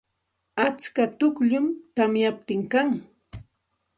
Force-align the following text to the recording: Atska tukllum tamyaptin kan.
Atska 0.65 1.03
tukllum 1.19 1.67
tamyaptin 1.95 2.61
kan. 2.71 2.89